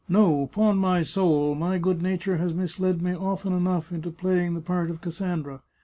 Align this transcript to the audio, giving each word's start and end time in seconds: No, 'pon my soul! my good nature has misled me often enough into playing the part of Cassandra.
No, 0.09 0.47
'pon 0.47 0.77
my 0.77 1.03
soul! 1.03 1.53
my 1.53 1.77
good 1.77 2.01
nature 2.01 2.37
has 2.37 2.55
misled 2.55 3.03
me 3.03 3.13
often 3.15 3.53
enough 3.53 3.91
into 3.91 4.09
playing 4.09 4.55
the 4.55 4.59
part 4.59 4.89
of 4.89 4.99
Cassandra. 4.99 5.61